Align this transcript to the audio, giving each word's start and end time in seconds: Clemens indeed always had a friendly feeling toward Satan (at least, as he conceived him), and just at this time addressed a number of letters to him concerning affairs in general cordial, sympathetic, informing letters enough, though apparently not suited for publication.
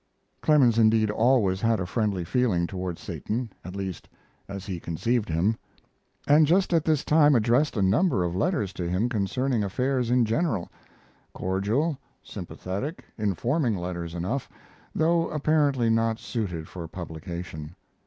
Clemens 0.41 0.79
indeed 0.79 1.11
always 1.11 1.61
had 1.61 1.79
a 1.79 1.85
friendly 1.85 2.23
feeling 2.25 2.65
toward 2.65 2.97
Satan 2.97 3.51
(at 3.63 3.75
least, 3.75 4.09
as 4.47 4.65
he 4.65 4.79
conceived 4.79 5.29
him), 5.29 5.57
and 6.25 6.47
just 6.47 6.73
at 6.73 6.85
this 6.85 7.05
time 7.05 7.35
addressed 7.35 7.77
a 7.77 7.83
number 7.83 8.23
of 8.23 8.35
letters 8.35 8.73
to 8.73 8.89
him 8.89 9.09
concerning 9.09 9.63
affairs 9.63 10.09
in 10.09 10.25
general 10.25 10.71
cordial, 11.35 11.99
sympathetic, 12.23 13.05
informing 13.19 13.77
letters 13.77 14.15
enough, 14.15 14.49
though 14.95 15.29
apparently 15.29 15.87
not 15.87 16.17
suited 16.17 16.67
for 16.67 16.87
publication. 16.87 17.75